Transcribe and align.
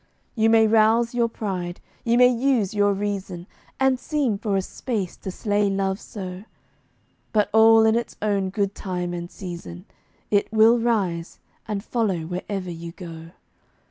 You 0.33 0.49
may 0.49 0.65
rouse 0.65 1.13
your 1.13 1.27
pride, 1.27 1.79
you 2.03 2.17
may 2.17 2.25
use 2.29 2.73
your 2.73 2.91
reason. 2.91 3.45
And 3.79 3.99
seem 3.99 4.39
for 4.39 4.57
a 4.57 4.61
space 4.63 5.15
to 5.17 5.29
slay 5.29 5.69
Love 5.69 5.99
so; 5.99 6.45
But, 7.31 7.51
all 7.53 7.85
in 7.85 7.95
its 7.95 8.15
own 8.19 8.49
good 8.49 8.73
time 8.73 9.13
and 9.13 9.29
season, 9.29 9.85
It 10.31 10.51
will 10.51 10.79
rise 10.79 11.37
and 11.67 11.83
follow 11.83 12.21
wherever 12.21 12.71
you 12.71 12.93
go. 12.93 13.29